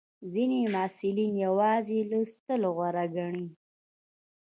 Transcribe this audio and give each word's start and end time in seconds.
ځینې 0.31 0.59
محصلین 0.73 1.33
یوازې 1.45 1.97
لوستل 2.09 2.61
غوره 2.75 3.05
ګڼي. 3.15 3.47